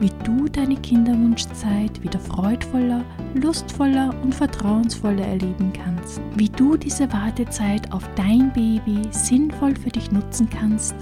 wie 0.00 0.10
du 0.24 0.48
deine 0.48 0.76
Kinderwunschzeit 0.76 2.02
wieder 2.02 2.18
freudvoller, 2.18 3.04
lustvoller 3.34 4.14
und 4.22 4.34
vertrauensvoller 4.34 5.26
erleben 5.26 5.72
kannst. 5.72 6.20
Wie 6.36 6.48
du 6.48 6.76
diese 6.76 7.12
Wartezeit 7.12 7.92
auf 7.92 8.08
dein 8.14 8.52
Baby 8.52 9.02
sinnvoll 9.10 9.74
für 9.76 9.90
dich 9.90 10.12
nutzen 10.12 10.48
kannst. 10.48 10.94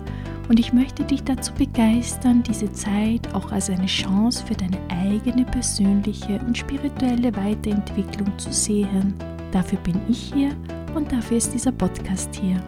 Und 0.49 0.61
ich 0.61 0.73
möchte 0.73 1.03
dich 1.03 1.25
dazu 1.25 1.53
begeistern, 1.55 2.43
diese 2.43 2.73
Zeit 2.73 3.35
auch 3.35 3.51
als 3.51 3.69
eine 3.69 3.87
Chance 3.87 4.45
für 4.47 4.55
deine 4.55 4.79
eigene 4.89 5.45
persönliche 5.45 6.39
und 6.47 6.57
spirituelle 6.57 7.35
Weiterentwicklung 7.35 8.39
zu 8.39 8.53
sehen. 8.53 9.15
Dafür 9.51 9.79
bin 9.81 10.01
ich 10.09 10.33
hier 10.33 10.51
und 10.95 11.11
dafür 11.11 11.39
ist 11.39 11.53
dieser 11.53 11.73
Podcast 11.73 12.35
hier. 12.37 12.63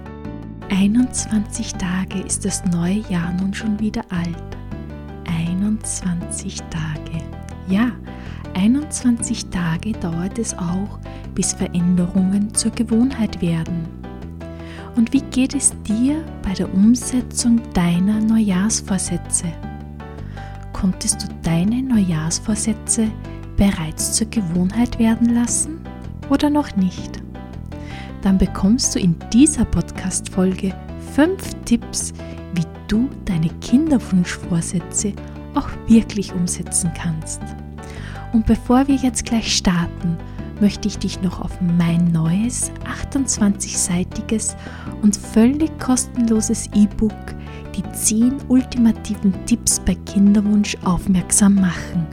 21 0.71 1.75
Tage 1.75 2.21
ist 2.21 2.45
das 2.45 2.65
neue 2.67 3.01
Jahr 3.09 3.33
nun 3.41 3.55
schon 3.55 3.79
wieder 3.79 4.03
alt. 4.11 4.58
21 5.79 6.61
Tage. 6.71 7.23
Ja, 7.69 7.93
21 8.55 9.47
Tage 9.47 9.93
dauert 9.93 10.39
es 10.39 10.53
auch, 10.55 10.99
bis 11.35 11.53
Veränderungen 11.53 12.53
zur 12.53 12.73
Gewohnheit 12.73 13.41
werden. 13.41 13.87
Und 14.97 15.13
wie 15.13 15.21
geht 15.21 15.55
es 15.55 15.73
dir 15.85 16.25
bei 16.43 16.55
der 16.55 16.73
Umsetzung 16.75 17.61
deiner 17.75 18.21
Neujahrsvorsätze? 18.21 19.47
Konntest 20.73 21.23
du 21.23 21.29
deine 21.43 21.83
Neujahrsvorsätze 21.83 23.09
bereits 23.57 24.15
zur 24.15 24.29
Gewohnheit 24.31 24.99
werden 24.99 25.35
lassen 25.35 25.79
oder 26.29 26.51
noch 26.51 26.75
nicht? 26.75 27.23
Dann 28.23 28.37
bekommst 28.37 28.97
du 28.97 28.99
in 28.99 29.15
dieser 29.33 29.65
Podcast-Folge 29.65 30.75
fünf 31.15 31.55
Tipps, 31.65 32.13
wie 32.55 32.65
du 32.89 33.09
deine 33.25 33.49
Kinderwunschvorsätze 33.61 35.13
auch 35.59 35.69
wirklich 35.87 36.33
umsetzen 36.33 36.91
kannst. 36.95 37.43
Und 38.33 38.47
bevor 38.47 38.89
wir 38.89 38.97
jetzt 38.97 39.25
gleich 39.25 39.57
starten, 39.57 40.19
möchte 40.61 40.89
ich 40.89 40.99
dich 40.99 41.23
noch 41.23 41.41
auf 41.41 41.61
mein 41.61 42.11
neues 42.13 42.73
28-seitiges 43.05 44.57
und 45.03 45.17
völlig 45.17 45.71
kostenloses 45.79 46.69
E-Book 46.75 47.15
Die 47.77 47.85
10 47.93 48.35
ultimativen 48.49 49.33
Tipps 49.47 49.79
bei 49.81 49.95
Kinderwunsch 49.95 50.77
aufmerksam 50.85 51.55
machen. 51.55 52.07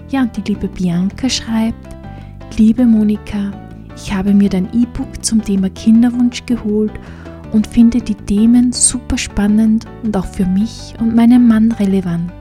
Ja, 0.09 0.23
und 0.23 0.37
die 0.37 0.53
liebe 0.53 0.67
Bianca 0.67 1.29
schreibt, 1.29 1.97
liebe 2.57 2.85
Monika, 2.85 3.53
ich 3.95 4.13
habe 4.13 4.33
mir 4.33 4.49
dein 4.49 4.67
E-Book 4.73 5.25
zum 5.25 5.43
Thema 5.45 5.69
Kinderwunsch 5.71 6.45
geholt 6.47 6.93
und 7.53 7.67
finde 7.67 8.01
die 8.01 8.15
Themen 8.15 8.73
super 8.73 9.19
spannend 9.19 9.87
und 10.03 10.17
auch 10.17 10.27
für 10.27 10.47
mich 10.47 10.95
und 11.01 11.15
meinen 11.15 11.47
Mann 11.47 11.73
relevant. 11.73 12.33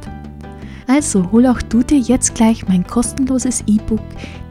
Also 0.90 1.32
hol 1.32 1.46
auch 1.46 1.62
du 1.62 1.84
dir 1.84 2.00
jetzt 2.00 2.34
gleich 2.34 2.68
mein 2.68 2.84
kostenloses 2.86 3.64
E-Book 3.68 4.02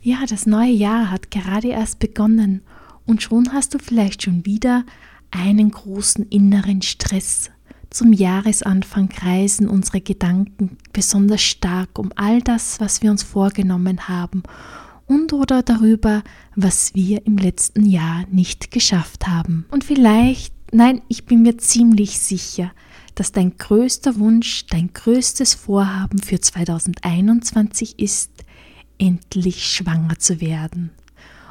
Ja, 0.00 0.24
das 0.26 0.46
neue 0.46 0.72
Jahr 0.72 1.10
hat 1.10 1.30
gerade 1.30 1.68
erst 1.68 1.98
begonnen 1.98 2.62
und 3.04 3.20
schon 3.20 3.52
hast 3.52 3.74
du 3.74 3.78
vielleicht 3.78 4.22
schon 4.22 4.46
wieder 4.46 4.86
einen 5.30 5.70
großen 5.70 6.30
inneren 6.30 6.80
Stress. 6.80 7.50
Zum 7.90 8.14
Jahresanfang 8.14 9.10
kreisen 9.10 9.68
unsere 9.68 10.00
Gedanken 10.00 10.78
besonders 10.94 11.42
stark 11.42 11.98
um 11.98 12.10
all 12.16 12.40
das, 12.40 12.80
was 12.80 13.02
wir 13.02 13.10
uns 13.10 13.22
vorgenommen 13.22 14.08
haben 14.08 14.44
und 15.10 15.32
oder 15.32 15.64
darüber, 15.64 16.22
was 16.54 16.94
wir 16.94 17.26
im 17.26 17.36
letzten 17.36 17.84
Jahr 17.84 18.24
nicht 18.30 18.70
geschafft 18.70 19.26
haben. 19.26 19.66
Und 19.72 19.82
vielleicht, 19.82 20.54
nein, 20.70 21.02
ich 21.08 21.26
bin 21.26 21.42
mir 21.42 21.58
ziemlich 21.58 22.20
sicher, 22.20 22.70
dass 23.16 23.32
dein 23.32 23.58
größter 23.58 24.20
Wunsch, 24.20 24.66
dein 24.66 24.92
größtes 24.92 25.54
Vorhaben 25.54 26.20
für 26.20 26.40
2021 26.40 27.98
ist, 27.98 28.30
endlich 28.98 29.66
schwanger 29.66 30.16
zu 30.20 30.40
werden. 30.40 30.90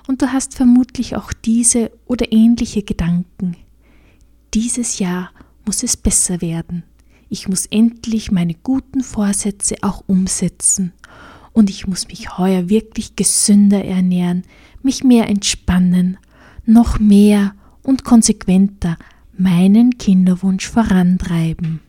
Und 0.08 0.22
du 0.22 0.32
hast 0.32 0.56
vermutlich 0.56 1.18
auch 1.18 1.34
diese 1.34 1.92
oder 2.06 2.32
ähnliche 2.32 2.84
Gedanken. 2.84 3.58
Dieses 4.54 5.00
Jahr 5.00 5.32
muss 5.66 5.84
es 5.84 5.98
besser 5.98 6.40
werden. 6.40 6.84
Ich 7.28 7.50
muss 7.50 7.66
endlich 7.66 8.32
meine 8.32 8.54
guten 8.54 9.04
Vorsätze 9.04 9.76
auch 9.82 10.02
umsetzen 10.08 10.94
und 11.52 11.70
ich 11.70 11.88
muss 11.88 12.08
mich 12.08 12.38
heuer 12.38 12.70
wirklich 12.70 13.16
gesünder 13.16 13.84
ernähren, 13.84 14.44
mich 14.84 15.04
mehr 15.04 15.28
entspannen, 15.28 16.18
noch 16.66 17.00
mehr 17.00 17.54
und 17.84 18.04
konsequenter 18.04 18.98
meinen 19.38 19.98
Kinderwunsch 19.98 20.68
vorantreiben. 20.68 21.80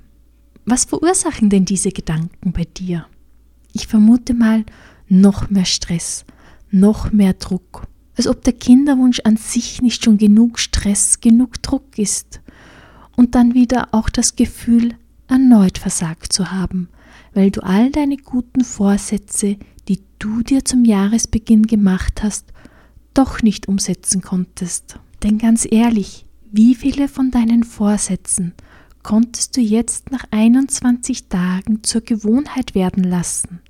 Was 0.65 0.84
verursachen 0.84 1.50
denn 1.50 1.65
diese 1.65 1.91
Gedanken 1.91 2.53
bei 2.53 2.65
dir? 2.65 3.06
Ich 3.72 3.87
vermute 3.87 4.34
mal 4.34 4.65
noch 5.09 5.50
mehr 5.50 5.65
Stress, 5.65 6.25
noch 6.70 7.12
mehr 7.12 7.34
Druck, 7.34 7.87
als 8.16 8.26
ob 8.26 8.43
der 8.44 8.53
Kinderwunsch 8.53 9.20
an 9.25 9.37
sich 9.37 9.82
nicht 9.82 10.04
schon 10.04 10.19
genug 10.19 10.59
Stress, 10.59 11.20
genug 11.20 11.62
Druck 11.62 11.99
ist. 11.99 12.41
Und 13.16 13.34
dann 13.34 13.54
wieder 13.54 13.88
auch 13.93 14.09
das 14.09 14.37
Gefühl, 14.37 14.94
erneut 15.28 15.78
versagt 15.78 16.32
zu 16.32 16.50
haben, 16.50 16.88
weil 17.35 17.51
du 17.51 17.63
all 17.63 17.91
deine 17.91 18.17
guten 18.17 18.65
Vorsätze, 18.65 19.57
die 19.89 20.01
du 20.19 20.43
dir 20.43 20.65
zum 20.65 20.85
Jahresbeginn 20.85 21.67
gemacht 21.67 22.23
hast, 22.23 22.53
doch 23.15 23.43
nicht 23.43 23.69
umsetzen 23.69 24.23
konntest. 24.23 24.99
Denn 25.23 25.39
ganz 25.39 25.67
ehrlich, 25.71 26.27
wie 26.51 26.75
viele 26.75 27.09
von 27.09 27.31
deinen 27.31 27.65
Vorsätzen 27.65 28.55
konntest 29.03 29.57
du 29.57 29.61
jetzt 29.61 30.11
nach 30.11 30.25
21 30.31 31.29
Tagen 31.29 31.83
zur 31.83 32.01
Gewohnheit 32.01 32.75
werden 32.75 33.05
lassen? 33.05 33.61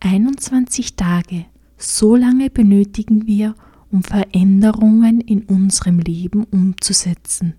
21 0.00 0.96
Tage, 0.96 1.46
so 1.76 2.16
lange 2.16 2.50
benötigen 2.50 3.26
wir, 3.26 3.54
um 3.90 4.02
Veränderungen 4.02 5.20
in 5.20 5.44
unserem 5.44 5.98
Leben 5.98 6.44
umzusetzen. 6.44 7.54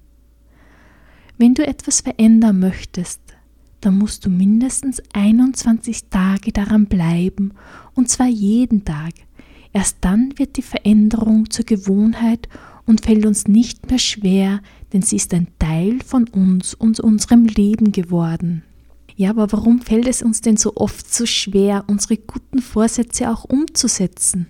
Wenn 1.38 1.54
du 1.54 1.66
etwas 1.66 2.02
verändern 2.02 2.60
möchtest, 2.60 3.22
dann 3.82 3.98
musst 3.98 4.26
du 4.26 4.30
mindestens 4.30 5.02
21 5.14 6.06
Tage 6.10 6.52
daran 6.52 6.86
bleiben, 6.86 7.54
und 7.94 8.10
zwar 8.10 8.28
jeden 8.28 8.86
Tag. 8.86 9.14
Erst 9.74 9.98
dann 10.02 10.34
wird 10.38 10.58
die 10.58 10.62
Veränderung 10.62 11.50
zur 11.50 11.66
Gewohnheit 11.66 12.50
und 12.86 13.02
fällt 13.02 13.26
uns 13.26 13.48
nicht 13.48 13.90
mehr 13.90 14.00
schwer, 14.00 14.62
denn 14.94 15.02
sie 15.02 15.18
ist 15.18 15.34
ein 15.34 15.48
Teil 15.60 16.00
von 16.06 16.28
uns 16.28 16.74
und 16.74 17.00
unserem 17.00 17.46
Leben 17.46 17.92
geworden. 17.92 18.64
Ja, 19.16 19.32
aber 19.32 19.52
warum 19.52 19.82
fällt 19.82 20.08
es 20.08 20.22
uns 20.22 20.42
denn 20.42 20.58
so 20.58 20.76
oft 20.76 21.14
so 21.14 21.26
schwer, 21.26 21.84
unsere 21.88 22.18
guten 22.18 22.62
Vorsätze 22.62 23.30
auch 23.30 23.44
umzusetzen? 23.44 24.48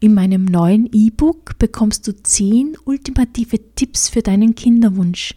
In 0.00 0.14
meinem 0.14 0.44
neuen 0.44 0.88
E-Book 0.92 1.58
bekommst 1.58 2.06
du 2.08 2.12
10 2.12 2.76
ultimative 2.84 3.58
Tipps 3.74 4.08
für 4.08 4.22
deinen 4.22 4.54
Kinderwunsch, 4.54 5.34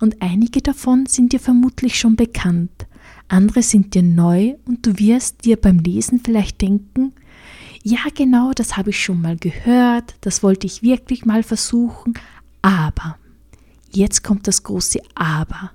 und 0.00 0.22
einige 0.22 0.62
davon 0.62 1.06
sind 1.06 1.32
dir 1.32 1.40
vermutlich 1.40 1.98
schon 1.98 2.16
bekannt, 2.16 2.86
andere 3.28 3.62
sind 3.62 3.94
dir 3.94 4.02
neu 4.02 4.54
und 4.66 4.86
du 4.86 4.98
wirst 4.98 5.44
dir 5.44 5.56
beim 5.56 5.78
Lesen 5.78 6.20
vielleicht 6.24 6.62
denken, 6.62 7.12
ja 7.82 8.00
genau, 8.14 8.52
das 8.54 8.76
habe 8.76 8.90
ich 8.90 9.02
schon 9.02 9.20
mal 9.20 9.36
gehört, 9.36 10.14
das 10.20 10.42
wollte 10.42 10.66
ich 10.66 10.82
wirklich 10.82 11.24
mal 11.24 11.42
versuchen, 11.42 12.14
aber, 12.62 13.16
jetzt 13.92 14.24
kommt 14.24 14.46
das 14.46 14.62
große 14.62 15.00
Aber, 15.14 15.70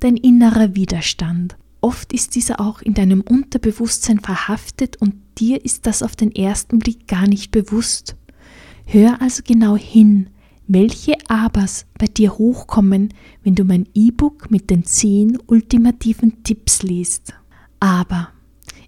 dein 0.00 0.16
innerer 0.16 0.74
Widerstand. 0.74 1.56
oft 1.80 2.14
ist 2.14 2.34
dieser 2.34 2.60
auch 2.60 2.80
in 2.80 2.94
deinem 2.94 3.20
Unterbewusstsein 3.20 4.18
verhaftet 4.18 4.96
und 4.96 5.14
dir 5.38 5.62
ist 5.64 5.86
das 5.86 6.02
auf 6.02 6.16
den 6.16 6.34
ersten 6.34 6.78
Blick 6.78 7.06
gar 7.06 7.26
nicht 7.26 7.50
bewusst. 7.50 8.16
Hör 8.86 9.20
also 9.20 9.42
genau 9.44 9.76
hin, 9.76 10.30
welche 10.66 11.14
Abers 11.28 11.86
bei 11.98 12.06
dir 12.06 12.38
hochkommen, 12.38 13.12
wenn 13.42 13.54
du 13.54 13.64
mein 13.64 13.86
E-Book 13.94 14.50
mit 14.50 14.70
den 14.70 14.84
10 14.84 15.38
ultimativen 15.46 16.42
Tipps 16.42 16.82
liest. 16.82 17.34
Aber 17.80 18.28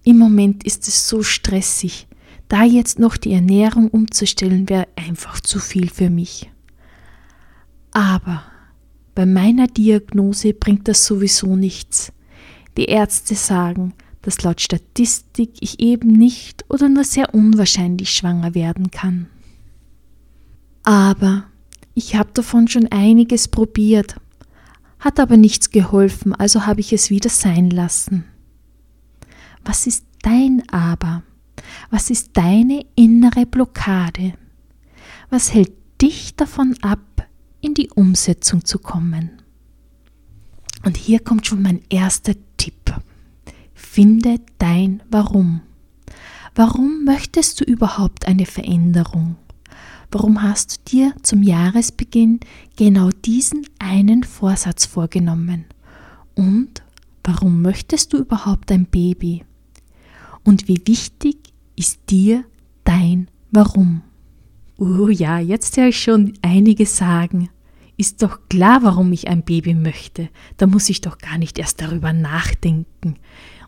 im 0.05 0.19
Moment 0.19 0.64
ist 0.64 0.88
es 0.88 1.08
so 1.08 1.23
stressig. 1.23 2.06
Da 2.49 2.62
jetzt 2.62 2.99
noch 2.99 3.17
die 3.17 3.32
Ernährung 3.32 3.88
umzustellen, 3.88 4.69
wäre 4.69 4.88
einfach 4.96 5.40
zu 5.40 5.58
viel 5.58 5.90
für 5.90 6.11
mich. 6.11 6.50
Aber 7.93 8.43
bei 9.14 9.26
meiner 9.26 9.67
Diagnose 9.67 10.55
bringt 10.55 10.87
das 10.88 11.05
sowieso 11.05 11.56
nichts. 11.56 12.12
Die 12.76 12.84
Ärzte 12.84 13.34
sagen, 13.34 13.94
dass 14.22 14.43
laut 14.43 14.61
Statistik 14.61 15.52
ich 15.61 15.81
eben 15.81 16.12
nicht 16.12 16.64
oder 16.69 16.88
nur 16.88 17.05
sehr 17.05 17.34
unwahrscheinlich 17.34 18.11
schwanger 18.11 18.55
werden 18.55 18.90
kann. 18.90 19.26
Aber 20.82 21.44
ich 21.96 22.14
habe 22.14 22.31
davon 22.34 22.69
schon 22.69 22.88
einiges 22.93 23.48
probiert, 23.48 24.16
hat 25.00 25.19
aber 25.19 25.38
nichts 25.38 25.70
geholfen, 25.70 26.34
also 26.34 26.66
habe 26.66 26.81
ich 26.81 26.93
es 26.93 27.08
wieder 27.08 27.31
sein 27.31 27.70
lassen. 27.70 28.25
Was 29.64 29.87
ist 29.87 30.04
dein 30.20 30.62
Aber? 30.70 31.22
Was 31.90 32.10
ist 32.10 32.37
deine 32.37 32.84
innere 32.96 33.46
Blockade? 33.46 34.34
Was 35.31 35.54
hält 35.54 35.72
dich 36.02 36.37
davon 36.37 36.76
ab, 36.82 37.26
in 37.62 37.72
die 37.72 37.88
Umsetzung 37.88 38.62
zu 38.66 38.78
kommen? 38.78 39.31
Und 40.84 40.98
hier 40.98 41.20
kommt 41.20 41.46
schon 41.46 41.62
mein 41.62 41.81
erster 41.88 42.34
Tipp. 42.58 42.94
Finde 43.72 44.37
dein 44.58 45.02
Warum. 45.10 45.62
Warum 46.54 47.04
möchtest 47.04 47.58
du 47.60 47.64
überhaupt 47.64 48.28
eine 48.28 48.44
Veränderung? 48.44 49.37
Warum 50.11 50.43
hast 50.43 50.76
du 50.76 50.91
dir 50.91 51.14
zum 51.23 51.43
Jahresbeginn 51.43 52.41
genau 52.76 53.11
diesen 53.11 53.67
einen 53.79 54.23
Vorsatz 54.23 54.87
vorgenommen? 54.87 55.64
Und 56.35 56.82
warum 57.25 57.62
möchtest 57.62 58.12
du 58.12 58.19
überhaupt 58.19 58.70
ein 58.70 58.87
Baby? 58.87 59.44
Und 60.44 60.69
wie 60.69 60.81
wichtig 60.87 61.37
ist 61.75 62.00
dir 62.08 62.44
dein 62.85 63.29
Warum? 63.50 64.03
Oh 64.79 65.08
ja, 65.08 65.38
jetzt 65.38 65.76
höre 65.76 65.88
ich 65.88 66.00
schon 66.00 66.35
einige 66.43 66.85
sagen, 66.85 67.49
ist 67.97 68.23
doch 68.23 68.41
klar, 68.49 68.82
warum 68.82 69.12
ich 69.12 69.29
ein 69.29 69.43
Baby 69.43 69.75
möchte. 69.75 70.29
Da 70.58 70.67
muss 70.67 70.91
ich 70.91 71.00
doch 71.00 71.19
gar 71.19 71.38
nicht 71.38 71.58
erst 71.58 71.81
darüber 71.81 72.12
nachdenken. 72.12 73.17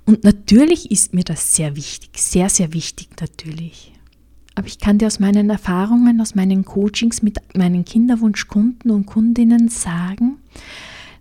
Und 0.05 0.25
natürlich 0.25 0.91
ist 0.91 1.15
mir 1.15 1.25
das 1.25 1.55
sehr 1.55 1.77
wichtig, 1.77 2.19
sehr, 2.19 2.49
sehr 2.49 2.73
wichtig 2.75 3.09
natürlich. 3.21 3.93
Aber 4.59 4.67
ich 4.67 4.81
kann 4.81 4.99
dir 4.99 5.07
aus 5.07 5.21
meinen 5.21 5.51
Erfahrungen, 5.51 6.21
aus 6.21 6.35
meinen 6.35 6.65
Coachings 6.65 7.23
mit 7.23 7.39
meinen 7.57 7.85
Kinderwunschkunden 7.85 8.91
und 8.91 9.07
Kundinnen 9.07 9.69
sagen, 9.69 10.39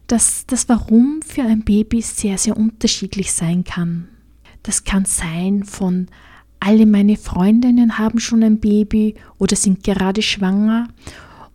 dass 0.07 0.47
das 0.47 0.67
Warum 0.69 1.19
für 1.23 1.43
ein 1.43 1.63
Baby 1.63 2.01
sehr, 2.01 2.39
sehr 2.39 2.57
unterschiedlich 2.57 3.31
sein 3.31 3.63
kann. 3.63 4.07
Das 4.63 4.85
kann 4.85 5.05
sein 5.05 5.65
von 5.65 6.07
alle 6.59 6.87
meine 6.87 7.15
Freundinnen 7.15 7.99
haben 7.99 8.19
schon 8.19 8.41
ein 8.41 8.59
Baby 8.59 9.13
oder 9.37 9.55
sind 9.55 9.83
gerade 9.83 10.23
schwanger 10.23 10.87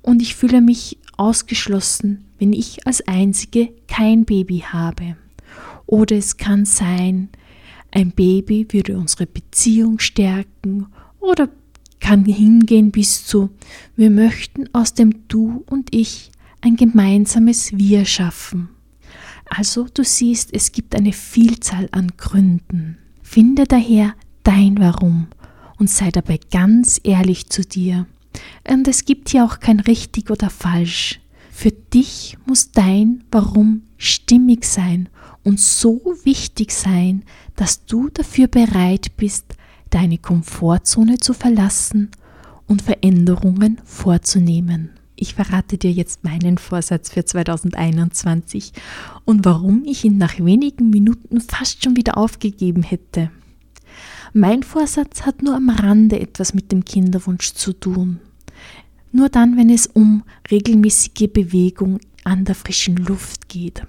und 0.02 0.22
ich 0.22 0.36
fühle 0.36 0.60
mich 0.60 0.98
ausgeschlossen, 1.16 2.26
wenn 2.38 2.52
ich 2.52 2.86
als 2.86 3.08
Einzige 3.08 3.72
kein 3.88 4.24
Baby 4.24 4.60
habe. 4.68 5.16
Oder 5.86 6.14
es 6.14 6.36
kann 6.36 6.64
sein, 6.64 7.30
ein 7.90 8.12
Baby 8.12 8.68
würde 8.70 8.96
unsere 8.96 9.26
Beziehung 9.26 9.98
stärken 9.98 10.86
oder 11.18 11.48
kann 12.02 12.24
hingehen 12.24 12.90
bis 12.90 13.24
zu, 13.24 13.50
wir 13.96 14.10
möchten 14.10 14.68
aus 14.74 14.92
dem 14.92 15.28
Du 15.28 15.64
und 15.70 15.94
Ich 15.94 16.32
ein 16.60 16.76
gemeinsames 16.76 17.78
Wir 17.78 18.04
schaffen. 18.04 18.68
Also 19.48 19.86
du 19.92 20.02
siehst, 20.02 20.52
es 20.52 20.72
gibt 20.72 20.94
eine 20.94 21.12
Vielzahl 21.12 21.88
an 21.92 22.12
Gründen. 22.16 22.98
Finde 23.22 23.64
daher 23.64 24.14
dein 24.42 24.78
Warum 24.78 25.28
und 25.78 25.88
sei 25.88 26.10
dabei 26.10 26.40
ganz 26.50 27.00
ehrlich 27.04 27.48
zu 27.48 27.62
dir. 27.62 28.06
Und 28.68 28.88
es 28.88 29.04
gibt 29.04 29.28
hier 29.28 29.44
auch 29.44 29.60
kein 29.60 29.80
richtig 29.80 30.30
oder 30.30 30.50
falsch. 30.50 31.20
Für 31.50 31.70
dich 31.70 32.36
muss 32.46 32.72
dein 32.72 33.22
Warum 33.30 33.82
stimmig 33.96 34.64
sein 34.64 35.08
und 35.44 35.60
so 35.60 36.00
wichtig 36.24 36.72
sein, 36.72 37.24
dass 37.54 37.84
du 37.84 38.08
dafür 38.08 38.48
bereit 38.48 39.16
bist, 39.16 39.54
deine 39.92 40.18
Komfortzone 40.18 41.18
zu 41.18 41.34
verlassen 41.34 42.10
und 42.66 42.82
Veränderungen 42.82 43.80
vorzunehmen. 43.84 44.90
Ich 45.14 45.34
verrate 45.34 45.78
dir 45.78 45.92
jetzt 45.92 46.24
meinen 46.24 46.58
Vorsatz 46.58 47.10
für 47.12 47.24
2021 47.24 48.72
und 49.24 49.44
warum 49.44 49.84
ich 49.84 50.04
ihn 50.04 50.18
nach 50.18 50.38
wenigen 50.38 50.90
Minuten 50.90 51.40
fast 51.40 51.84
schon 51.84 51.96
wieder 51.96 52.18
aufgegeben 52.18 52.82
hätte. 52.82 53.30
Mein 54.32 54.62
Vorsatz 54.62 55.22
hat 55.22 55.42
nur 55.42 55.54
am 55.54 55.68
Rande 55.68 56.18
etwas 56.18 56.54
mit 56.54 56.72
dem 56.72 56.84
Kinderwunsch 56.84 57.52
zu 57.52 57.72
tun. 57.74 58.18
Nur 59.12 59.28
dann, 59.28 59.58
wenn 59.58 59.68
es 59.68 59.86
um 59.86 60.24
regelmäßige 60.50 61.28
Bewegung 61.30 62.00
an 62.24 62.46
der 62.46 62.54
frischen 62.54 62.96
Luft 62.96 63.48
geht. 63.48 63.82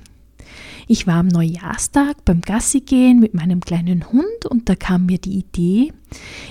Ich 0.88 1.08
war 1.08 1.16
am 1.16 1.28
Neujahrstag 1.28 2.26
beim 2.26 2.42
Gassi 2.42 2.82
gehen 2.82 3.20
mit 3.20 3.34
meinem 3.34 3.62
kleinen 3.62 4.12
Hund 4.12 4.46
und 4.50 4.68
da 4.70 4.76
kam 4.76 5.06
mir 5.06 5.18
die 5.18 5.38
Idee, 5.38 5.94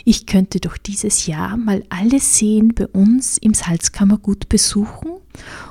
ich 0.05 0.27
könnte 0.27 0.61
doch 0.61 0.77
dieses 0.77 1.27
Jahr 1.27 1.57
mal 1.57 1.85
alle 1.89 2.19
Seen 2.19 2.75
bei 2.75 2.87
uns 2.87 3.39
im 3.39 3.55
Salzkammergut 3.55 4.49
besuchen 4.49 5.11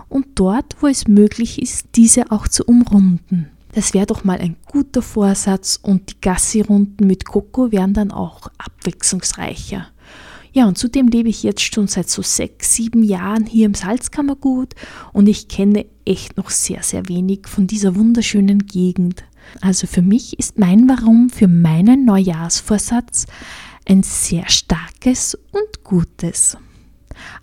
und 0.09 0.27
dort, 0.35 0.77
wo 0.81 0.87
es 0.87 1.07
möglich 1.07 1.61
ist, 1.61 1.87
diese 1.95 2.31
auch 2.31 2.47
zu 2.47 2.63
umrunden. 2.65 3.49
Das 3.73 3.93
wäre 3.93 4.05
doch 4.05 4.23
mal 4.23 4.39
ein 4.39 4.57
guter 4.65 5.01
Vorsatz 5.01 5.79
und 5.81 6.11
die 6.11 6.21
Gassi-Runden 6.21 7.07
mit 7.07 7.25
Coco 7.25 7.71
wären 7.71 7.93
dann 7.93 8.11
auch 8.11 8.47
abwechslungsreicher. 8.57 9.87
Ja, 10.53 10.67
und 10.67 10.77
zudem 10.77 11.07
lebe 11.07 11.29
ich 11.29 11.43
jetzt 11.43 11.61
schon 11.61 11.87
seit 11.87 12.09
so 12.09 12.21
sechs, 12.21 12.75
sieben 12.75 13.03
Jahren 13.03 13.45
hier 13.45 13.65
im 13.65 13.73
Salzkammergut 13.73 14.75
und 15.13 15.29
ich 15.29 15.47
kenne 15.47 15.85
echt 16.03 16.35
noch 16.35 16.49
sehr, 16.49 16.83
sehr 16.83 17.07
wenig 17.07 17.47
von 17.47 17.67
dieser 17.67 17.95
wunderschönen 17.95 18.65
Gegend. 18.65 19.23
Also 19.61 19.87
für 19.87 20.01
mich 20.01 20.37
ist 20.39 20.59
mein 20.59 20.89
Warum 20.89 21.29
für 21.29 21.47
meinen 21.47 22.03
Neujahrsvorsatz 22.03 23.27
ein 23.87 24.03
sehr 24.03 24.49
starkes 24.49 25.35
und 25.51 25.83
gutes. 25.83 26.57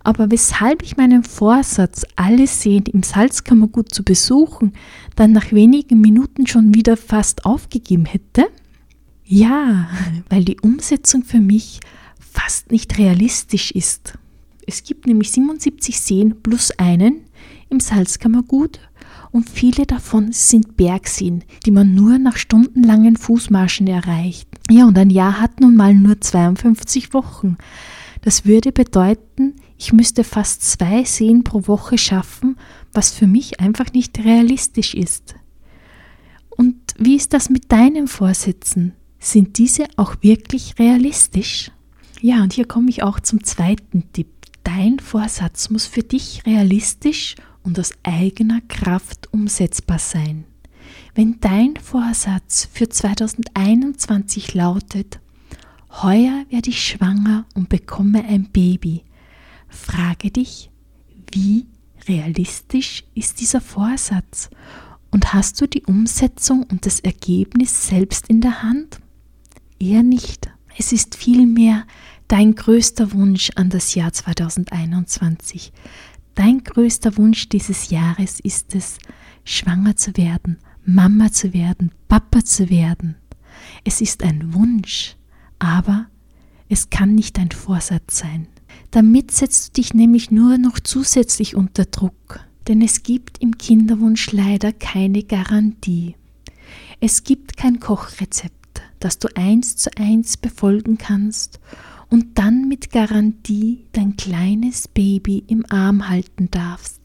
Aber 0.02 0.30
weshalb 0.30 0.82
ich 0.82 0.96
meinen 0.96 1.24
Vorsatz, 1.24 2.04
alle 2.16 2.46
Seen 2.46 2.84
im 2.84 3.02
Salzkammergut 3.02 3.94
zu 3.94 4.02
besuchen, 4.02 4.72
dann 5.16 5.32
nach 5.32 5.52
wenigen 5.52 6.00
Minuten 6.00 6.46
schon 6.46 6.74
wieder 6.74 6.96
fast 6.96 7.44
aufgegeben 7.44 8.04
hätte? 8.04 8.46
Ja, 9.24 9.88
weil 10.28 10.44
die 10.44 10.60
Umsetzung 10.60 11.22
für 11.22 11.40
mich 11.40 11.80
fast 12.32 12.70
nicht 12.70 12.98
realistisch 12.98 13.70
ist. 13.70 14.18
Es 14.66 14.82
gibt 14.82 15.06
nämlich 15.06 15.30
77 15.32 15.98
Seen 15.98 16.42
plus 16.42 16.70
einen 16.78 17.24
im 17.70 17.80
Salzkammergut 17.80 18.80
und 19.30 19.48
viele 19.48 19.86
davon 19.86 20.32
sind 20.32 20.76
Bergseen, 20.76 21.44
die 21.64 21.70
man 21.70 21.94
nur 21.94 22.18
nach 22.18 22.36
stundenlangen 22.36 23.16
Fußmarschen 23.16 23.86
erreicht. 23.86 24.48
Ja, 24.70 24.86
und 24.86 24.98
ein 24.98 25.10
Jahr 25.10 25.40
hat 25.40 25.60
nun 25.60 25.76
mal 25.76 25.94
nur 25.94 26.20
52 26.20 27.14
Wochen. 27.14 27.56
Das 28.22 28.44
würde 28.44 28.72
bedeuten, 28.72 29.54
ich 29.78 29.92
müsste 29.92 30.24
fast 30.24 30.62
zwei 30.62 31.04
Seen 31.04 31.44
pro 31.44 31.66
Woche 31.66 31.98
schaffen, 31.98 32.56
was 32.92 33.12
für 33.12 33.26
mich 33.26 33.60
einfach 33.60 33.92
nicht 33.92 34.18
realistisch 34.18 34.94
ist. 34.94 35.34
Und 36.50 36.76
wie 36.98 37.16
ist 37.16 37.32
das 37.32 37.48
mit 37.48 37.70
deinen 37.70 38.08
Vorsätzen? 38.08 38.94
Sind 39.20 39.58
diese 39.58 39.86
auch 39.96 40.16
wirklich 40.20 40.78
realistisch? 40.78 41.70
Ja, 42.20 42.42
und 42.42 42.52
hier 42.52 42.66
komme 42.66 42.90
ich 42.90 43.02
auch 43.02 43.20
zum 43.20 43.44
zweiten 43.44 44.12
Tipp. 44.12 44.28
Dein 44.64 44.98
Vorsatz 44.98 45.70
muss 45.70 45.86
für 45.86 46.02
dich 46.02 46.44
realistisch 46.46 47.36
und 47.62 47.78
aus 47.78 47.92
eigener 48.02 48.60
Kraft 48.62 49.32
umsetzbar 49.32 49.98
sein. 49.98 50.44
Wenn 51.14 51.38
dein 51.40 51.76
Vorsatz 51.76 52.68
für 52.72 52.88
2021 52.88 54.54
lautet, 54.54 55.20
heuer 56.02 56.44
werde 56.50 56.70
ich 56.70 56.82
schwanger 56.82 57.46
und 57.54 57.68
bekomme 57.68 58.24
ein 58.24 58.50
Baby, 58.50 59.04
frage 59.68 60.30
dich, 60.30 60.70
wie 61.32 61.66
realistisch 62.08 63.04
ist 63.14 63.40
dieser 63.40 63.60
Vorsatz 63.60 64.50
und 65.10 65.32
hast 65.34 65.60
du 65.60 65.66
die 65.66 65.84
Umsetzung 65.84 66.64
und 66.64 66.84
das 66.84 67.00
Ergebnis 67.00 67.88
selbst 67.88 68.28
in 68.28 68.40
der 68.40 68.62
Hand? 68.62 69.00
Eher 69.78 70.02
nicht. 70.02 70.48
Es 70.80 70.92
ist 70.92 71.16
vielmehr 71.16 71.84
dein 72.28 72.54
größter 72.54 73.12
Wunsch 73.12 73.50
an 73.56 73.68
das 73.68 73.96
Jahr 73.96 74.12
2021. 74.12 75.72
Dein 76.36 76.62
größter 76.62 77.16
Wunsch 77.16 77.48
dieses 77.48 77.90
Jahres 77.90 78.38
ist 78.38 78.76
es, 78.76 78.98
schwanger 79.44 79.96
zu 79.96 80.16
werden, 80.16 80.58
Mama 80.84 81.32
zu 81.32 81.52
werden, 81.52 81.90
Papa 82.06 82.44
zu 82.44 82.70
werden. 82.70 83.16
Es 83.82 84.00
ist 84.00 84.22
ein 84.22 84.54
Wunsch, 84.54 85.16
aber 85.58 86.06
es 86.68 86.90
kann 86.90 87.16
nicht 87.16 87.40
ein 87.40 87.50
Vorsatz 87.50 88.18
sein. 88.18 88.46
Damit 88.92 89.32
setzt 89.32 89.68
du 89.68 89.80
dich 89.80 89.94
nämlich 89.94 90.30
nur 90.30 90.58
noch 90.58 90.78
zusätzlich 90.78 91.56
unter 91.56 91.86
Druck, 91.86 92.38
denn 92.68 92.82
es 92.82 93.02
gibt 93.02 93.38
im 93.38 93.58
Kinderwunsch 93.58 94.30
leider 94.30 94.72
keine 94.72 95.24
Garantie. 95.24 96.14
Es 97.00 97.24
gibt 97.24 97.56
kein 97.56 97.80
Kochrezept, 97.80 98.57
das 99.00 99.18
du 99.18 99.28
eins 99.36 99.76
zu 99.76 99.90
eins 99.96 100.36
befolgen 100.36 100.98
kannst 100.98 101.60
und 102.10 102.38
dann 102.38 102.68
mit 102.68 102.90
Garantie 102.90 103.86
dein 103.92 104.16
kleines 104.16 104.88
Baby 104.88 105.44
im 105.46 105.64
Arm 105.70 106.08
halten 106.08 106.50
darfst. 106.50 107.00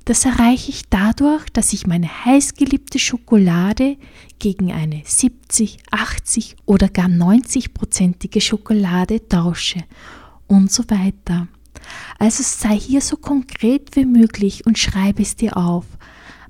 Das 0.05 0.25
erreiche 0.25 0.71
ich 0.71 0.89
dadurch, 0.89 1.49
dass 1.51 1.73
ich 1.73 1.85
meine 1.85 2.25
heißgeliebte 2.25 2.97
Schokolade 2.97 3.97
gegen 4.39 4.71
eine 4.71 5.03
70, 5.05 5.77
80 5.91 6.55
oder 6.65 6.89
gar 6.89 7.07
90-prozentige 7.07 8.41
Schokolade 8.41 9.27
tausche 9.27 9.83
und 10.47 10.71
so 10.71 10.83
weiter. 10.89 11.47
Also 12.17 12.43
sei 12.43 12.77
hier 12.77 13.01
so 13.01 13.17
konkret 13.17 13.95
wie 13.95 14.05
möglich 14.05 14.65
und 14.65 14.79
schreibe 14.79 15.21
es 15.21 15.35
dir 15.35 15.57
auf. 15.57 15.85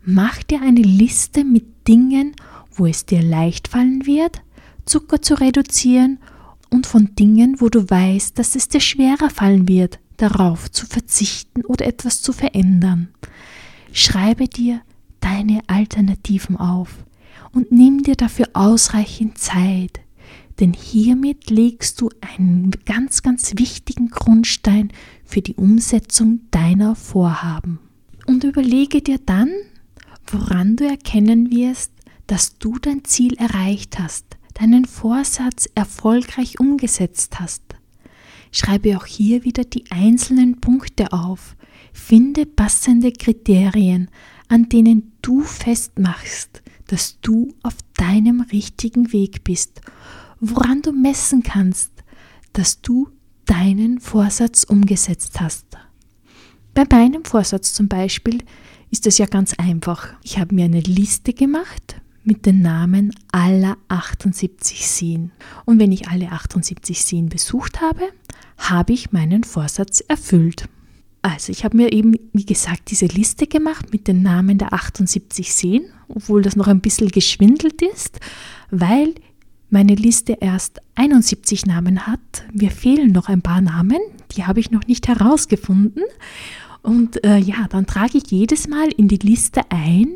Mach 0.04 0.42
dir 0.44 0.62
eine 0.62 0.82
Liste 0.82 1.44
mit 1.44 1.88
Dingen, 1.88 2.36
wo 2.72 2.86
es 2.86 3.06
dir 3.06 3.22
leicht 3.22 3.68
fallen 3.68 4.06
wird, 4.06 4.42
Zucker 4.86 5.22
zu 5.22 5.36
reduzieren 5.36 6.20
und 6.70 6.88
von 6.88 7.16
Dingen, 7.16 7.60
wo 7.60 7.70
du 7.70 7.90
weißt, 7.90 8.40
dass 8.40 8.56
es 8.56 8.70
dir 8.70 8.80
schwerer 8.80 9.30
fallen 9.30 9.68
wird, 9.68 10.00
darauf 10.22 10.72
zu 10.72 10.86
verzichten 10.86 11.66
oder 11.66 11.86
etwas 11.86 12.22
zu 12.22 12.34
verändern. 12.34 13.10
Schreibe 13.92 14.48
dir 14.48 14.82
deine 15.20 15.62
Alternativen 15.68 16.58
auf 16.58 17.06
und 17.52 17.72
nimm 17.72 18.04
dir 18.04 18.16
dafür 18.16 18.50
ausreichend 18.54 19.38
Zeit, 19.38 20.00
denn 20.60 20.74
hiermit 20.74 21.50
legst 21.50 22.00
du 22.02 22.10
einen 22.22 22.72
ganz, 22.86 23.24
ganz 23.24 23.54
wichtigen 23.58 24.10
Grundstein 24.10 24.92
für 25.26 25.42
die 25.42 25.56
Umsetzung 25.56 26.42
deiner 26.52 26.96
Vorhaben. 26.96 27.80
Und 28.28 28.44
überlege 28.44 29.02
dir 29.02 29.18
dann, 29.18 29.50
woran 30.28 30.76
du 30.76 30.88
erkennen 30.88 31.52
wirst, 31.52 31.92
dass 32.28 32.58
du 32.60 32.78
dein 32.78 33.04
Ziel 33.04 33.34
erreicht 33.36 33.98
hast, 34.00 34.26
deinen 34.54 34.86
Vorsatz 34.86 35.68
erfolgreich 35.74 36.60
umgesetzt 36.60 37.40
hast. 37.40 37.64
Schreibe 38.52 38.98
auch 38.98 39.06
hier 39.06 39.44
wieder 39.44 39.64
die 39.64 39.90
einzelnen 39.92 40.60
Punkte 40.60 41.14
auf. 41.14 41.56
Finde 41.94 42.46
passende 42.46 43.12
Kriterien, 43.12 44.10
an 44.48 44.70
denen 44.70 45.14
du 45.22 45.42
festmachst, 45.42 46.62
dass 46.88 47.20
du 47.22 47.54
auf 47.64 47.76
deinem 47.96 48.42
richtigen 48.42 49.14
Weg 49.14 49.44
bist, 49.44 49.82
woran 50.40 50.82
du 50.82 50.92
messen 50.92 51.44
kannst, 51.44 51.92
dass 52.54 52.82
du 52.82 53.10
deinen 53.46 54.00
Vorsatz 54.00 54.64
umgesetzt 54.64 55.40
hast. 55.40 55.66
Bei 56.74 56.86
meinem 56.90 57.24
Vorsatz 57.24 57.74
zum 57.74 57.88
Beispiel 57.88 58.44
ist 58.90 59.08
es 59.08 59.18
ja 59.18 59.26
ganz 59.26 59.54
einfach. 59.54 60.10
Ich 60.24 60.38
habe 60.38 60.56
mir 60.56 60.66
eine 60.66 60.82
Liste 60.82 61.34
gemacht 61.34 62.01
mit 62.24 62.46
den 62.46 62.62
Namen 62.62 63.14
aller 63.32 63.78
78 63.88 64.88
Seen. 64.88 65.32
Und 65.66 65.80
wenn 65.80 65.92
ich 65.92 66.08
alle 66.08 66.32
78 66.32 67.04
Seen 67.04 67.30
besucht 67.30 67.82
habe, 67.82 68.02
habe 68.58 68.94
ich 68.94 69.12
meinen 69.12 69.44
Vorsatz 69.44 70.02
erfüllt. 70.02 70.68
Also 71.24 71.52
ich 71.52 71.64
habe 71.64 71.78
mir 71.78 71.92
eben, 71.92 72.16
wie 72.34 72.46
gesagt, 72.46 72.90
diese 72.90 73.06
Liste 73.06 73.46
gemacht 73.48 73.92
mit 73.92 74.08
den 74.08 74.24
Namen 74.24 74.58
der 74.58 74.74
78 74.74 75.54
Seen, 75.54 75.84
obwohl 76.08 76.42
das 76.42 76.56
noch 76.56 76.68
ein 76.68 76.82
bisschen 76.82 77.10
geschwindelt 77.10 77.82
ist, 77.82 78.20
weil 78.72 79.14
meine 79.70 79.96
Liste 79.96 80.38
erst 80.40 80.80
71 80.96 81.66
Namen 81.66 82.06
hat. 82.06 82.20
Mir 82.54 82.72
fehlen 82.72 83.12
noch 83.12 83.30
ein 83.30 83.42
paar 83.42 83.62
Namen, 83.62 84.00
die 84.36 84.46
habe 84.46 84.60
ich 84.60 84.72
noch 84.72 84.86
nicht 84.88 85.08
herausgefunden. 85.08 86.04
Und 86.82 87.24
äh, 87.24 87.38
ja, 87.38 87.68
dann 87.70 87.86
trage 87.86 88.18
ich 88.18 88.32
jedes 88.32 88.68
Mal 88.68 88.90
in 88.98 89.08
die 89.08 89.18
Liste 89.18 89.62
ein, 89.70 90.08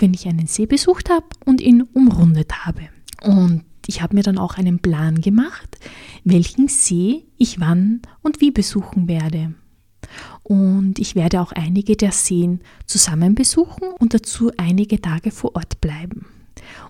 wenn 0.00 0.14
ich 0.14 0.26
einen 0.26 0.46
See 0.46 0.66
besucht 0.66 1.10
habe 1.10 1.26
und 1.44 1.60
ihn 1.60 1.82
umrundet 1.82 2.64
habe. 2.64 2.88
Und 3.22 3.64
ich 3.86 4.02
habe 4.02 4.14
mir 4.14 4.22
dann 4.22 4.38
auch 4.38 4.56
einen 4.56 4.78
Plan 4.80 5.20
gemacht, 5.20 5.78
welchen 6.24 6.68
See 6.68 7.24
ich 7.36 7.60
wann 7.60 8.02
und 8.22 8.40
wie 8.40 8.50
besuchen 8.50 9.08
werde. 9.08 9.54
Und 10.42 10.98
ich 10.98 11.14
werde 11.14 11.40
auch 11.40 11.52
einige 11.52 11.96
der 11.96 12.12
Seen 12.12 12.60
zusammen 12.86 13.34
besuchen 13.34 13.88
und 13.98 14.14
dazu 14.14 14.50
einige 14.56 15.00
Tage 15.00 15.30
vor 15.30 15.54
Ort 15.54 15.80
bleiben. 15.80 16.26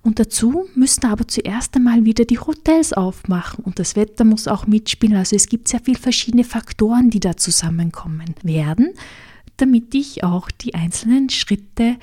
Und 0.03 0.19
dazu 0.19 0.67
müssen 0.75 1.07
aber 1.07 1.29
zuerst 1.29 1.77
einmal 1.77 2.05
wieder 2.05 2.25
die 2.25 2.39
Hotels 2.39 2.93
aufmachen 2.93 3.65
und 3.65 3.79
das 3.79 3.97
Wetter 3.97 4.25
muss 4.25 4.49
auch 4.49 4.67
mitspielen. 4.67 5.17
Also 5.17 5.37
es 5.37 5.49
gibt 5.49 5.69
sehr 5.69 5.81
viele 5.81 5.99
verschiedene 5.99 6.45
Faktoren, 6.45 7.11
die 7.11 7.21
da 7.21 7.37
zusammenkommen 7.37 8.35
werden, 8.43 8.91
damit 9.57 9.95
ich 9.95 10.25
auch 10.25 10.51
die 10.51 10.75
einzelnen 10.75 11.29
Schritte 11.29 11.97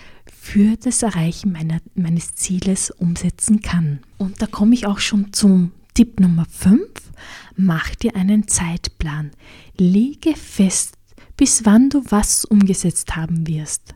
für 0.48 0.78
das 0.78 1.04
Erreichen 1.04 1.52
meiner, 1.52 1.82
meines 1.94 2.34
Zieles 2.36 2.90
umsetzen 2.90 3.62
kann. 3.62 4.00
Und 4.18 4.42
da 4.42 4.48
komme 4.48 4.76
ich 4.76 4.88
auch 4.88 5.00
schon 5.00 5.34
zum 5.34 5.74
Tipp 5.94 6.22
Nummer 6.22 6.46
5. 6.50 6.88
Mach 7.58 7.94
dir 7.96 8.16
einen 8.16 8.48
Zeitplan. 8.48 9.32
Lege 9.78 10.36
fest, 10.36 10.94
bis 11.36 11.66
wann 11.66 11.90
du 11.90 12.02
was 12.08 12.46
umgesetzt 12.46 13.18
haben 13.18 13.46
wirst. 13.46 13.94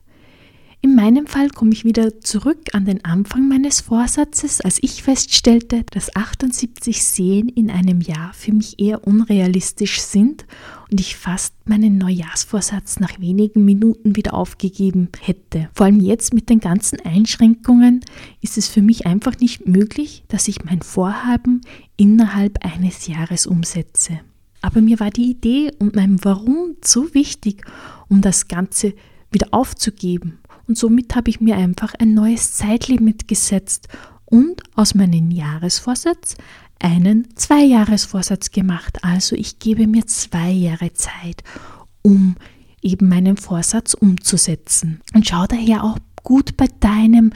In 0.83 0.95
meinem 0.95 1.27
Fall 1.27 1.51
komme 1.51 1.73
ich 1.73 1.85
wieder 1.85 2.21
zurück 2.21 2.73
an 2.73 2.85
den 2.85 3.05
Anfang 3.05 3.47
meines 3.47 3.81
Vorsatzes, 3.81 4.61
als 4.61 4.79
ich 4.81 5.03
feststellte, 5.03 5.83
dass 5.91 6.15
78 6.15 7.03
Seen 7.03 7.50
in 7.50 7.69
einem 7.69 8.01
Jahr 8.01 8.33
für 8.33 8.51
mich 8.51 8.79
eher 8.79 9.05
unrealistisch 9.05 10.01
sind 10.01 10.47
und 10.89 11.00
ich 11.00 11.17
fast 11.17 11.53
meinen 11.65 12.00
Neujahrsvorsatz 12.00 13.00
nach 13.00 13.19
wenigen 13.19 13.63
Minuten 13.63 14.15
wieder 14.15 14.33
aufgegeben 14.33 15.09
hätte. 15.19 15.69
Vor 15.75 15.85
allem 15.85 16.00
jetzt 16.00 16.33
mit 16.33 16.50
den 16.50 16.59
ganzen 16.59 17.00
Einschränkungen 17.01 18.03
ist 18.41 18.57
es 18.57 18.67
für 18.67 18.81
mich 18.81 19.05
einfach 19.05 19.38
nicht 19.38 19.67
möglich, 19.67 20.23
dass 20.29 20.47
ich 20.47 20.65
mein 20.65 20.81
Vorhaben 20.81 21.61
innerhalb 21.95 22.65
eines 22.65 23.05
Jahres 23.05 23.45
umsetze. 23.45 24.19
Aber 24.63 24.81
mir 24.81 25.00
war 25.00 25.11
die 25.11 25.29
Idee 25.29 25.73
und 25.77 25.95
mein 25.95 26.25
Warum 26.25 26.75
so 26.83 27.13
wichtig, 27.13 27.63
um 28.09 28.21
das 28.21 28.47
Ganze 28.47 28.95
wieder 29.31 29.50
aufzugeben 29.51 30.39
und 30.71 30.77
somit 30.77 31.17
habe 31.17 31.29
ich 31.29 31.41
mir 31.41 31.57
einfach 31.57 31.95
ein 31.99 32.13
neues 32.13 32.53
Zeitlimit 32.53 33.27
gesetzt 33.27 33.89
und 34.23 34.63
aus 34.73 34.95
meinem 34.95 35.29
Jahresvorsatz 35.29 36.37
einen 36.79 37.35
Zweijahresvorsatz 37.35 38.51
gemacht. 38.51 38.99
Also 39.01 39.35
ich 39.35 39.59
gebe 39.59 39.85
mir 39.85 40.07
zwei 40.07 40.49
Jahre 40.49 40.93
Zeit, 40.93 41.43
um 42.01 42.37
eben 42.81 43.09
meinen 43.09 43.35
Vorsatz 43.35 43.95
umzusetzen. 43.95 45.01
Und 45.13 45.27
schau 45.27 45.45
daher 45.45 45.83
auch 45.83 45.97
gut 46.23 46.55
bei 46.55 46.67
deinem 46.79 47.33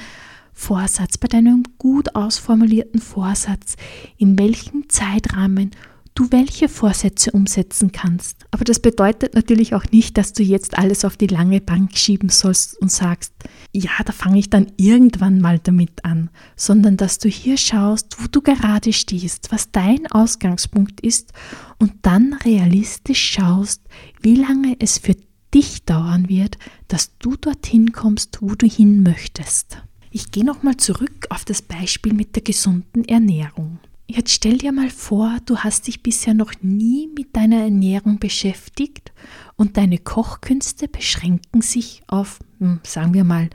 Vorsatz, 0.53 1.17
bei 1.17 1.27
deinem 1.27 1.63
gut 1.77 2.15
ausformulierten 2.15 3.01
Vorsatz, 3.01 3.75
in 4.15 4.39
welchem 4.39 4.87
Zeitrahmen 4.87 5.71
du 6.15 6.31
welche 6.31 6.69
Vorsätze 6.69 7.31
umsetzen 7.31 7.91
kannst. 7.91 8.45
Aber 8.51 8.63
das 8.63 8.79
bedeutet 8.79 9.35
natürlich 9.35 9.75
auch 9.75 9.83
nicht, 9.91 10.17
dass 10.17 10.31
du 10.31 10.43
jetzt 10.43 10.77
alles 10.77 11.03
auf 11.03 11.17
die 11.17 11.27
lange 11.27 11.59
Bank 11.59 11.97
schieben 11.97 12.29
sollst 12.29 12.81
und 12.81 12.89
sagst, 12.91 13.33
ja, 13.73 13.91
da 14.03 14.13
fange 14.13 14.39
ich 14.39 14.49
dann 14.49 14.71
irgendwann 14.77 15.41
mal 15.41 15.59
damit 15.59 16.05
an, 16.05 16.29
sondern 16.55 16.95
dass 16.95 17.19
du 17.19 17.27
hier 17.27 17.57
schaust, 17.57 18.15
wo 18.21 18.27
du 18.27 18.41
gerade 18.41 18.93
stehst, 18.93 19.51
was 19.51 19.71
dein 19.71 20.07
Ausgangspunkt 20.07 21.01
ist 21.01 21.33
und 21.79 21.93
dann 22.01 22.33
realistisch 22.45 23.21
schaust, 23.21 23.81
wie 24.21 24.35
lange 24.35 24.77
es 24.79 24.97
für 24.97 25.17
dich 25.53 25.83
dauern 25.83 26.29
wird, 26.29 26.57
dass 26.87 27.17
du 27.17 27.35
dorthin 27.35 27.91
kommst, 27.91 28.41
wo 28.41 28.55
du 28.55 28.65
hin 28.65 29.03
möchtest. 29.03 29.77
Ich 30.11 30.31
gehe 30.31 30.45
nochmal 30.45 30.77
zurück 30.77 31.27
auf 31.29 31.43
das 31.43 31.61
Beispiel 31.61 32.13
mit 32.13 32.35
der 32.35 32.43
gesunden 32.43 33.03
Ernährung. 33.03 33.79
Jetzt 34.07 34.31
stell 34.31 34.59
dir 34.59 34.71
mal 34.71 34.89
vor, 34.91 35.37
du 35.45 35.57
hast 35.57 35.87
dich 35.87 36.03
bisher 36.03 36.35
noch 36.35 36.53
nie 36.61 37.09
mit 37.17 37.35
deiner 37.35 37.63
Ernährung 37.63 38.19
beschäftigt 38.19 39.11
und 39.55 39.77
deine 39.77 39.97
Kochkünste 39.97 40.87
beschränken 40.87 41.61
sich 41.61 42.03
auf, 42.07 42.39
hm, 42.59 42.81
sagen 42.83 43.13
wir 43.15 43.23
mal, 43.23 43.49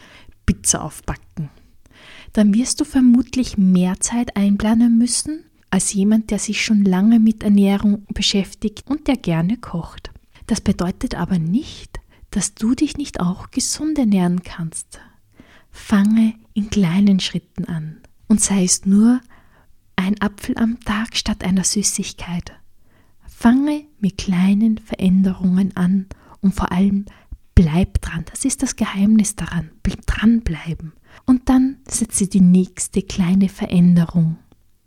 Pizza 0.47 0.83
aufbacken. 0.83 1.51
Dann 2.33 2.53
wirst 2.55 2.81
du 2.81 2.85
vermutlich 2.85 3.59
mehr 3.59 4.01
Zeit 4.01 4.37
einplanen 4.37 4.99
müssen 4.99 5.45
als 5.71 5.93
jemand, 5.93 6.33
der 6.33 6.41
sich 6.41 6.65
schon 6.65 6.85
lange 6.85 7.21
mit 7.21 7.45
Ernährung 7.45 8.05
beschäftigt 8.13 8.83
und 8.87 9.07
der 9.07 9.17
gerne 9.17 9.57
kocht. 9.57 10.11
Das 10.47 10.61
bedeutet 10.61 11.15
aber 11.15 11.39
nicht, 11.39 12.01
dass 12.31 12.55
du 12.55 12.75
dich 12.75 12.97
nicht 12.97 13.21
auch 13.21 13.53
gesund 13.53 13.99
ernähren 13.99 14.43
kannst. 14.43 15.01
Fange 15.71 16.35
in 16.55 16.71
kleinen 16.71 17.21
Schritten 17.21 17.67
an 17.67 18.01
und 18.27 18.41
sei 18.41 18.65
es 18.65 18.85
nur 18.85 19.21
ein 20.11 20.21
Apfel 20.21 20.57
am 20.59 20.81
Tag 20.81 21.17
statt 21.17 21.45
einer 21.45 21.65
Süßigkeit. 21.65 22.53
Fange 23.29 23.85
mit 24.01 24.19
kleinen 24.19 24.79
Veränderungen 24.79 25.77
an 25.77 26.07
und 26.41 26.55
vor 26.55 26.73
allem 26.73 27.07
bleib 27.55 28.01
dran. 28.01 28.25
Das 28.31 28.45
ist 28.45 28.63
das 28.63 28.77
Geheimnis 28.77 29.37
daran. 29.37 29.71
Dranbleiben. 30.07 30.93
Und 31.27 31.49
dann 31.49 31.77
setze 31.89 32.27
die 32.27 32.41
nächste 32.41 33.03
kleine 33.03 33.49
Veränderung. 33.49 34.37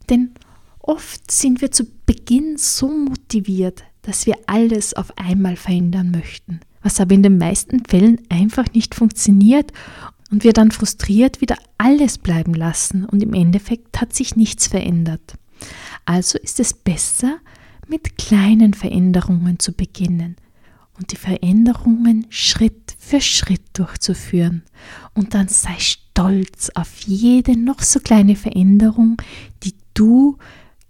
Denn 0.10 0.32
oft 0.80 1.32
sind 1.32 1.62
wir 1.62 1.72
zu 1.72 1.86
Beginn 2.06 2.58
so 2.58 2.88
motiviert, 2.88 3.84
dass 4.01 4.25
wir 4.25 4.38
alles 4.48 4.94
auf 4.94 5.18
einmal 5.18 5.56
verändern 5.56 6.12
möchten, 6.12 6.60
was 6.82 7.00
aber 7.00 7.15
in 7.15 7.24
den 7.24 7.38
meisten 7.38 7.86
Fällen 7.86 8.22
einfach 8.30 8.65
nicht 8.74 8.94
funktioniert 8.94 9.72
und 10.32 10.44
wir 10.44 10.53
dann 10.53 10.72
frustriert 10.72 11.42
wieder 11.42 11.58
alles 11.77 12.18
bleiben 12.18 12.53
lassen 12.53 13.06
und 13.06 13.22
im 13.24 13.34
Endeffekt 13.34 14.01
hat 14.01 14.13
sich 14.13 14.36
nichts 14.36 14.68
verändert. 14.68 15.36
Also 16.06 16.38
ist 16.39 16.60
es 16.60 16.74
besser, 16.74 17.38
mit 17.88 18.18
kleinen 18.18 18.74
Veränderungen 18.74 19.59
zu 19.59 19.74
beginnen 19.74 20.36
und 20.98 21.12
die 21.12 21.18
Veränderungen 21.18 22.27
Schritt 22.29 22.96
für 22.98 23.22
Schritt 23.22 23.64
durchzuführen. 23.74 24.64
Und 25.14 25.33
dann 25.33 25.48
sei 25.48 25.77
stolz 25.79 26.72
auf 26.75 27.01
jede 27.01 27.57
noch 27.57 27.81
so 27.81 28.00
kleine 28.00 28.36
Veränderung, 28.36 29.18
die 29.64 29.74
du 29.94 30.38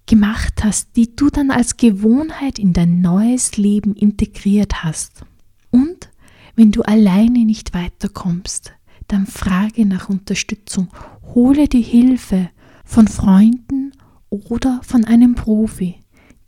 gemacht 0.06 0.64
hast, 0.64 0.96
die 0.96 1.16
du 1.16 1.30
dann 1.30 1.50
als 1.50 1.78
Gewohnheit 1.78 2.60
in 2.60 2.74
dein 2.74 3.02
neues 3.02 3.58
Leben 3.58 3.96
integriert 3.96 4.84
hast. 4.84 5.24
Und 5.72 6.10
wenn 6.56 6.72
du 6.72 6.82
alleine 6.84 7.46
nicht 7.46 7.74
weiterkommst, 7.74 8.74
dann 9.08 9.26
frage 9.26 9.86
nach 9.86 10.10
Unterstützung. 10.10 10.90
Hole 11.34 11.68
die 11.68 11.82
Hilfe 11.82 12.50
von 12.86 13.08
Freunden 13.08 13.92
oder 14.30 14.82
von 14.84 15.06
einem 15.06 15.36
Profi, 15.36 15.96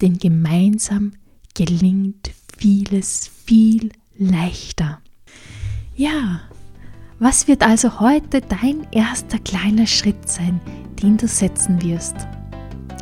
denn 0.02 0.18
gemeinsam 0.18 1.14
gelingt 1.54 2.32
vieles 2.58 3.30
viel 3.46 3.90
leichter. 4.18 5.00
Ja, 5.96 6.42
was 7.20 7.48
wird 7.48 7.66
also 7.66 8.00
heute 8.00 8.42
dein 8.42 8.86
erster 8.92 9.40
kleiner 9.40 9.88
Schritt 9.88 10.28
sein, 10.28 10.60
den 11.02 11.16
du 11.18 11.28
setzen 11.28 11.82
wirst? 11.82 12.16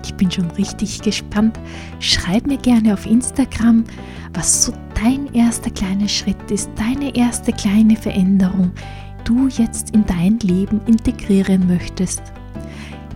Ich 0.06 0.14
bin 0.16 0.30
schon 0.30 0.52
richtig 0.52 1.02
gespannt. 1.02 1.60
Schreib 2.00 2.46
mir 2.46 2.58
gerne 2.58 2.94
auf 2.94 3.06
Instagram, 3.06 3.86
was 4.34 4.66
so 4.66 4.74
dein 5.02 5.34
erster 5.34 5.72
kleiner 5.72 6.08
Schritt 6.08 6.52
ist, 6.52 6.70
deine 6.76 7.16
erste 7.16 7.54
kleine 7.54 7.96
Veränderung, 7.96 8.72
du 9.24 9.48
jetzt 9.48 9.92
in 9.92 10.06
dein 10.06 10.40
Leben 10.40 10.82
integrieren 10.86 11.68
möchtest. 11.68 12.22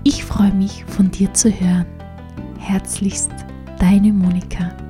Ich 0.04 0.24
freue 0.24 0.54
mich 0.54 0.86
von 0.86 1.12
dir 1.12 1.34
zu 1.34 1.50
hören. 1.50 1.86
Herzlichst, 2.60 3.32
deine 3.80 4.14
Monika. 4.14 4.87